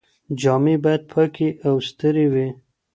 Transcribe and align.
جامې 0.39 0.75
بايد 0.83 1.01
پاکې 1.11 1.49
او 1.67 1.75
سترې 1.87 2.25
وي. 2.33 2.47